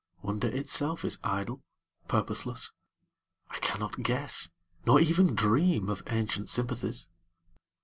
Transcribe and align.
Wonder 0.23 0.47
itself 0.47 1.05
is 1.05 1.19
idle, 1.23 1.61
purposeless; 2.07 2.73
I 3.51 3.59
cannot 3.59 4.01
guess 4.01 4.49
Nor 4.83 4.99
even 4.99 5.35
dream 5.35 5.89
of 5.89 6.01
ancient 6.07 6.49
sympathies. 6.49 7.07